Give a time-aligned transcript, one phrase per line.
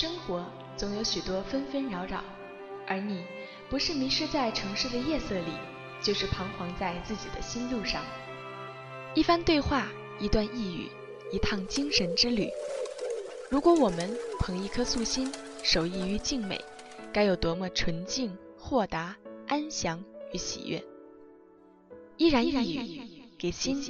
[0.00, 0.44] 生活
[0.76, 2.22] 总有许多纷纷扰扰，
[2.86, 3.24] 而你
[3.68, 5.50] 不是迷失在城市的夜色里，
[6.00, 8.00] 就是彷徨在自己的心路上。
[9.16, 9.88] 一番对话，
[10.20, 10.88] 一段呓语，
[11.32, 12.48] 一趟精神之旅。
[13.50, 14.08] 如果我们
[14.38, 15.32] 捧一颗素心，
[15.64, 16.64] 守一于静美，
[17.12, 19.16] 该有多么纯净、豁达、
[19.48, 20.00] 安详
[20.32, 20.80] 与喜悦！
[22.18, 23.02] 依然一语，
[23.36, 23.82] 给心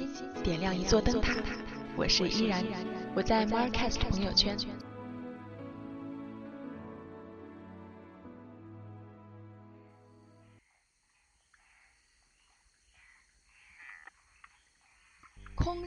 [0.43, 1.35] 点亮一座灯塔。
[1.95, 2.65] 我是依然，
[3.15, 4.57] 我在 Marcast 朋友圈。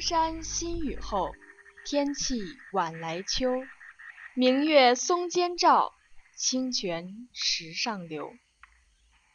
[0.05, 1.31] 山新雨后，
[1.85, 2.43] 天气
[2.73, 3.53] 晚来秋。
[4.35, 5.93] 明月松间照，
[6.37, 8.33] 清泉石上流。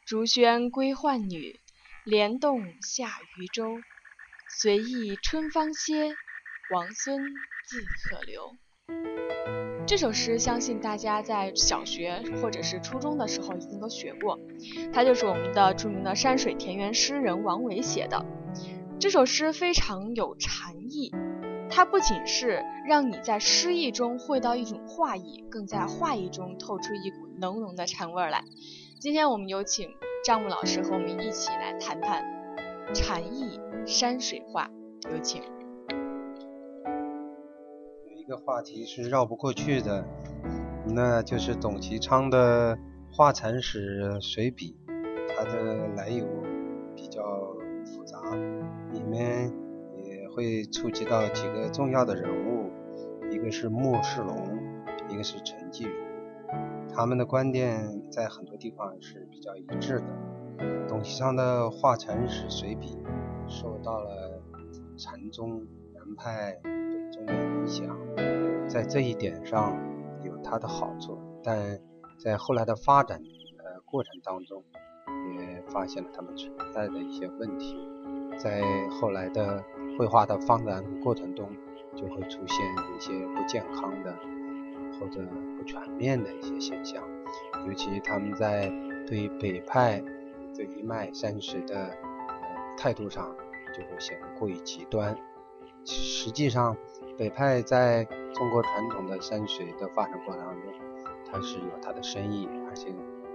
[0.06, 1.58] 竹喧归浣女，
[2.04, 3.78] 莲动下渔舟。
[4.60, 6.14] 随意春芳歇，
[6.70, 7.18] 王孙
[7.66, 8.54] 自可留。
[9.86, 14.38] 这首诗相信大家在小学或者是初中的时候一定都学过，
[14.92, 18.22] 它就是我们的著名的山水田园诗人王维写的。
[19.00, 21.12] 这首诗非常有禅意，
[21.70, 28.42] 它不仅是让你在诗意中会到一种画意，更在画意中透出一股浓浓的禅味来。
[28.98, 29.88] 今天我们有请
[30.24, 32.24] 张木老师和我们一起来谈谈
[32.92, 34.68] 禅意山水画，
[35.12, 35.42] 有请。
[38.04, 40.04] 有一个话题是绕不过去的，
[40.86, 42.76] 那就是董其昌的
[43.12, 44.74] 《画禅史随笔》，
[45.36, 46.26] 它的来由
[46.96, 47.22] 比较。
[49.18, 49.52] 面
[50.04, 52.70] 也会触及到几个重要的人物，
[53.32, 54.56] 一个是莫世龙，
[55.08, 55.90] 一个是陈继云，
[56.94, 60.06] 他们的观点在很多地方是比较一致的。
[60.86, 62.96] 董其昌的《画禅史随笔》
[63.48, 64.40] 受到了
[64.96, 67.98] 禅宗南派北宗的影响，
[68.68, 69.76] 在这一点上
[70.22, 71.80] 有它的好处，但
[72.18, 73.20] 在后来的发展
[73.58, 74.62] 呃过程当中，
[75.36, 77.76] 也发现了他们存在的一些问题。
[78.38, 79.62] 在后来的
[79.98, 81.50] 绘画的发展过程中，
[81.94, 82.56] 就会出现
[82.96, 84.14] 一些不健康的
[84.98, 85.20] 或者
[85.58, 87.02] 不全面的一些现象，
[87.66, 88.72] 尤其他们在
[89.06, 90.02] 对北派
[90.54, 93.34] 这一脉山水的呃态度上，
[93.76, 95.16] 就会显得过于极端。
[95.84, 96.76] 实际上，
[97.16, 98.04] 北派在
[98.34, 100.72] 中国传统的山水的发展过程当中，
[101.30, 102.88] 它是有它的深意，而且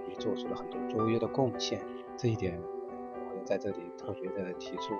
[0.08, 1.80] 也做出了很多卓越的贡献。
[2.16, 2.58] 这一点。
[3.44, 4.94] 在这里特别的提出，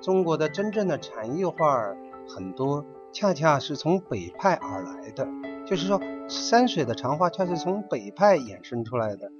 [0.00, 1.94] 中国的真正的禅意画
[2.28, 5.26] 很多，恰恰是从北派而来的。
[5.66, 9.30] 就是说，山水的禅画恰是从北派衍生出来的。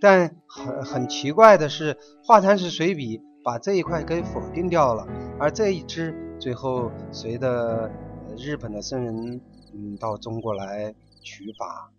[0.00, 5.06] 但很很奇怪的是，画坛是随笔把这一块给否定掉了，
[5.38, 7.90] 而这一支最后随着
[8.36, 9.40] 日本的僧人
[9.74, 11.90] 嗯到中国来取法，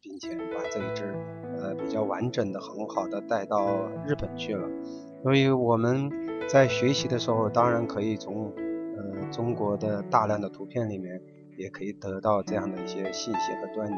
[0.00, 1.14] 并且把这一支
[1.58, 4.68] 呃比较完整的、很好的带到日本去了。
[5.24, 6.10] 所以我们
[6.50, 8.52] 在学习的时候，当然可以从
[8.94, 11.18] 呃中国的大量的图片里面，
[11.56, 13.94] 也可以得到这样的一些信息和端倪。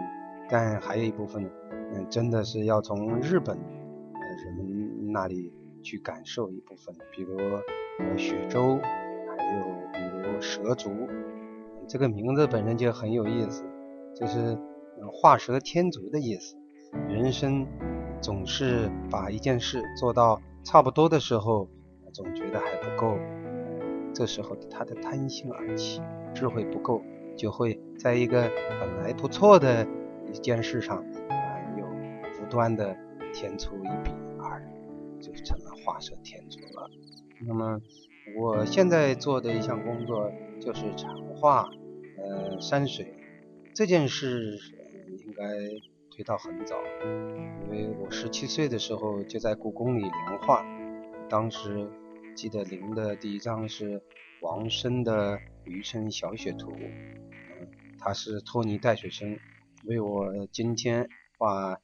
[0.48, 1.50] 但还有一部分，
[1.92, 7.36] 嗯，真的是要从日本呃人们那里去感受一部分，比如
[7.98, 8.78] 呃雪舟，
[9.36, 9.98] 还有比
[10.28, 10.92] 如蛇族，
[11.88, 13.64] 这个名字本身就很有意思，
[14.14, 14.56] 就是
[15.10, 16.54] 画蛇添足的意思。
[17.08, 17.66] 人生
[18.20, 20.40] 总是把一件事做到。
[20.66, 21.68] 差不多的时候，
[22.12, 23.16] 总觉得还不够，
[24.12, 26.02] 这时候他的贪心而起，
[26.34, 27.00] 智慧不够，
[27.36, 28.50] 就会在一个
[28.80, 29.86] 本来不错的
[30.26, 30.96] 一件事上，
[31.28, 31.86] 啊，又
[32.36, 32.96] 不断的
[33.32, 34.10] 添出一笔，
[34.40, 34.60] 而
[35.20, 36.90] 就成了画蛇添足了。
[37.46, 37.80] 那么
[38.36, 41.70] 我现在做的一项工作就是禅画，
[42.18, 43.14] 呃，山水
[43.72, 44.58] 这件事
[45.24, 45.44] 应该。
[46.16, 50.10] 推到很早，因为我十七岁的时候就在故宫里临
[50.40, 50.64] 画，
[51.28, 51.90] 当时
[52.34, 54.02] 记得临的第一张是
[54.40, 57.68] 王生的《渔村小雪图》，嗯，
[57.98, 59.38] 他是拖泥带水生，
[59.84, 61.78] 为我今天画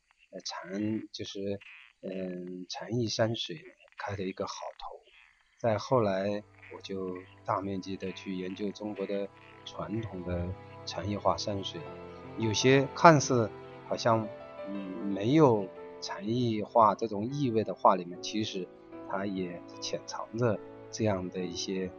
[0.46, 1.60] 禅就是
[2.00, 3.60] 嗯禅意山水
[3.98, 4.98] 开了一个好头。
[5.58, 6.42] 再后来
[6.74, 7.14] 我就
[7.44, 9.28] 大面积的去研究中国的
[9.66, 10.48] 传统的
[10.86, 11.78] 禅意画山水，
[12.38, 13.50] 有些看似。
[13.92, 14.26] 好像
[14.70, 15.66] 嗯没有
[16.00, 18.66] 禅意画这种意味的画里面，其实
[19.06, 20.58] 它也潜藏着
[20.90, 21.90] 这样的一些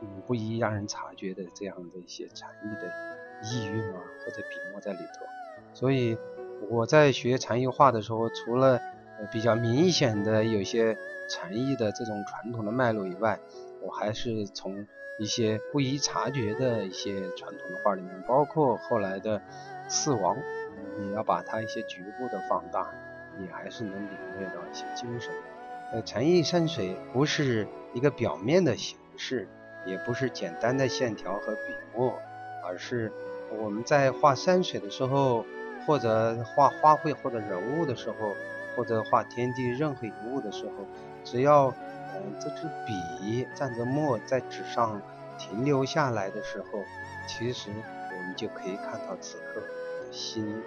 [0.00, 2.90] 嗯不易让人察觉的这样的一些禅意的
[3.50, 5.26] 意蕴啊或者笔墨在里头。
[5.74, 6.16] 所以
[6.70, 8.80] 我在学禅意画的时候，除了
[9.30, 10.96] 比较明显的有些
[11.28, 13.38] 禅意的这种传统的脉络以外，
[13.82, 14.86] 我还是从
[15.18, 19.42] 一些不易察觉的一些传统的画里面，包括后来的
[19.86, 20.34] 四王。
[20.98, 22.92] 你要把它一些局部的放大，
[23.38, 25.32] 你还是能领略到一些精神。
[25.92, 29.48] 呃，禅意山水不是一个表面的形式，
[29.84, 32.18] 也不是简单的线条和笔墨，
[32.64, 33.12] 而是
[33.58, 35.44] 我们在画山水的时候，
[35.86, 38.34] 或者画花卉或者人物的时候，
[38.74, 40.72] 或者画天地任何一物的时候，
[41.24, 41.68] 只要
[42.14, 45.00] 嗯这支笔蘸着墨在纸上
[45.38, 46.82] 停留下来的时候，
[47.26, 50.62] 其实我们就可以看到此刻的心。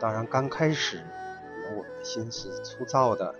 [0.00, 1.04] 当然刚开始
[1.62, 3.32] 可能，我们的心是粗糙的。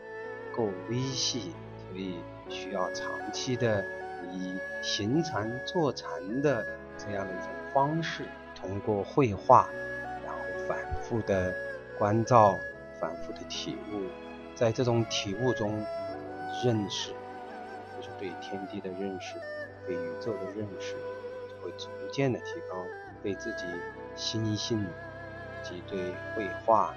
[0.52, 1.54] 不够微细，
[1.88, 2.18] 所以
[2.48, 3.84] 需要长期的
[4.32, 6.66] 以行禅坐禅的
[6.98, 9.68] 这样的一种方式，通过绘画，
[10.24, 11.54] 然后反复的
[11.96, 12.58] 关照，
[13.00, 14.08] 反复的体悟，
[14.56, 15.86] 在这种体悟中
[16.64, 17.12] 认识，
[17.96, 19.36] 就是对天地的认识，
[19.86, 20.96] 对宇宙的认识，
[21.62, 22.84] 会逐渐的提高，
[23.22, 23.64] 对自己
[24.16, 24.84] 心性
[25.62, 26.94] 及对绘画，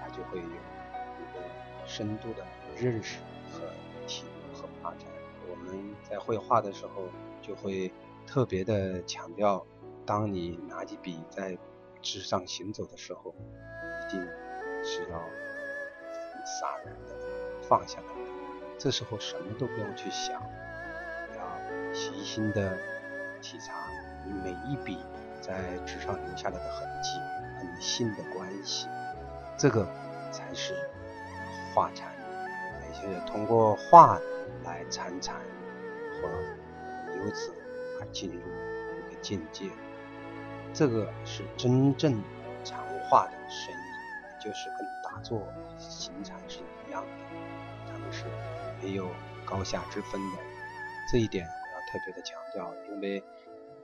[0.00, 1.40] 它就会有一个
[1.86, 2.44] 深度的。
[2.74, 3.18] 认识
[3.52, 3.60] 和
[4.06, 5.06] 体悟和发展，
[5.46, 7.04] 我们在绘画的时候
[7.42, 7.92] 就会
[8.26, 9.64] 特别的强调，
[10.06, 11.56] 当你拿起笔在
[12.00, 13.34] 纸上行走的时候，
[14.08, 14.20] 一定
[14.82, 15.18] 是要
[16.60, 17.14] 洒然的
[17.60, 18.20] 放下来的。
[18.78, 20.40] 这时候什么都不用去想，
[21.36, 22.78] 要细心的
[23.42, 23.86] 体察
[24.24, 24.98] 你每一笔
[25.42, 27.10] 在纸上留下来的痕迹
[27.62, 28.88] 和你心的关系，
[29.56, 29.86] 这个
[30.32, 30.74] 才是
[31.72, 32.10] 画禅。
[32.88, 34.18] 也就是通过画
[34.64, 35.36] 来参禅，
[36.20, 36.28] 和
[37.16, 37.52] 由此
[38.00, 39.70] 而进入一个境界，
[40.74, 42.20] 这个是真正
[42.64, 42.78] 禅
[43.08, 45.46] 画的深意，就是跟打坐
[45.78, 47.08] 行禅是一样的，
[47.92, 48.24] 他们是
[48.82, 49.08] 没有
[49.44, 50.38] 高下之分的。
[51.10, 53.22] 这一点我要特别的强调，因为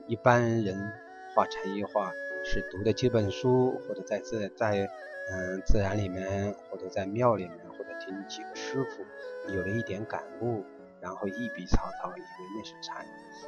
[0.07, 0.93] 一般人
[1.35, 2.13] 画禅意画
[2.51, 4.89] 是读的几本书，或者在自在
[5.31, 7.59] 嗯自然里面，或者在庙里面。
[7.77, 10.65] 或者听几个师傅有了一点感悟，
[11.01, 13.07] 然后一笔草草，以为那是禅，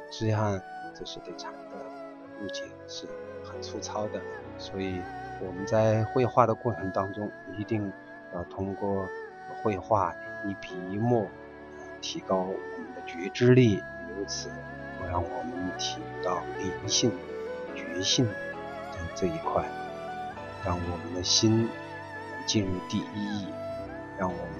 [0.09, 0.61] 实际上
[0.95, 1.77] 这是对禅的
[2.41, 3.07] 误解，是
[3.43, 4.21] 很粗糙的。
[4.57, 5.01] 所以
[5.41, 7.91] 我们在绘画的过程当中，一定
[8.33, 9.05] 要通过
[9.61, 10.15] 绘画
[10.45, 11.27] 一笔一墨，
[11.99, 13.83] 提高我们的觉知力，
[14.17, 14.49] 由此
[15.09, 17.11] 让我们体悟到灵性、
[17.75, 18.25] 觉性
[19.15, 19.65] 这一块，
[20.65, 21.67] 让我们的心
[22.45, 23.47] 进入第一义。
[24.19, 24.59] 让我们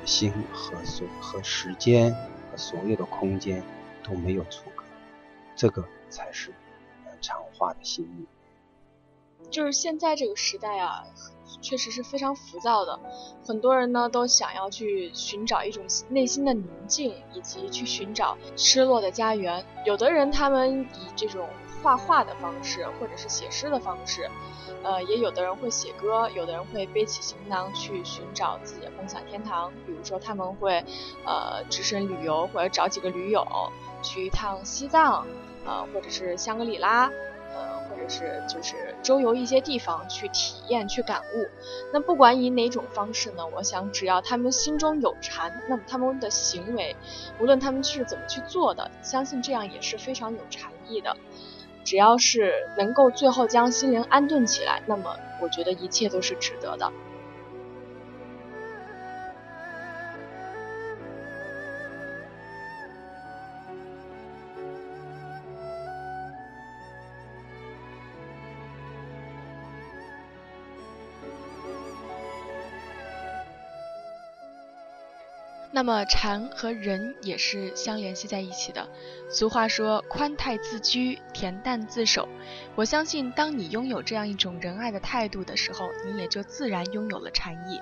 [0.00, 2.14] 的心和所和时间
[2.50, 3.62] 和所有的空间
[4.02, 4.82] 都没有阻隔，
[5.54, 6.50] 这个才是
[7.20, 8.24] 禅化的心意。
[9.50, 11.04] 就是现在这个时代啊，
[11.60, 12.98] 确实是非常浮躁的，
[13.44, 19.62] 很多人呢都想要去寻找一种内心的宁静，以及去寻找失落的家园。
[19.84, 21.46] 有的人他们以这种
[21.82, 24.30] 画画的方式，或者是写诗的方式。
[24.84, 29.70] 呃，也有的人会写歌，有的人会背起行囊去寻找自己的梦想天堂。
[29.86, 30.84] 比如说，他们会
[31.24, 33.46] 呃只身旅游，或者找几个驴友
[34.02, 35.24] 去一趟西藏，
[35.64, 37.06] 呃，或者是香格里拉，
[37.54, 41.48] 呃，或者是就是周游一些地方去体验、去感悟。
[41.92, 46.96] 那不管以哪种方式呢，我想只要他们心中有禅，那么他们的行为，
[47.38, 51.16] 无论他们是怎么去做的，相信这样也是非常有禅意的。
[51.84, 56.92] 只要是能够最后将心灵安顿起来，那么我觉得一切都是值得的。
[75.74, 78.86] 那么禅和人也是相联系在一起的。
[79.30, 82.28] 俗话说“宽泰自居，恬淡自守”。
[82.76, 87.80] 我相信，当你拥有这样一种仁爱的态度的时候，你也就自然拥有了禅意。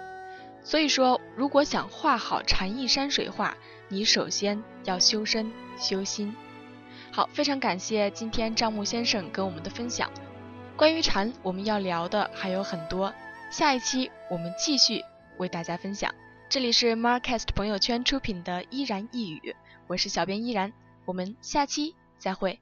[0.62, 3.56] 所以说，如果想画好禅意山水画，
[3.88, 6.32] 你首先要修身修心。
[7.11, 10.09] 好，非常感谢今天张木先生跟我们的分享。
[10.76, 13.12] 关于禅，我们要聊的还有很多，
[13.50, 15.02] 下一期我们继续
[15.38, 16.14] 为大家分享。
[16.50, 19.54] 这里是 Marcast 朋友圈出品的依然一语，
[19.87, 20.73] 我是小编依然，
[21.04, 22.59] 我们下期再会。